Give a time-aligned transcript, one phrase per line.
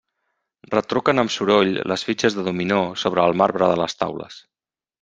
[0.71, 4.43] Retruquen amb soroll les fitxes de dominó sobre el marbre de les taules.